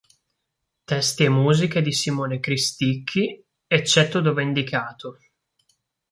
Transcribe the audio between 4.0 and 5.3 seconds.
dove indicato.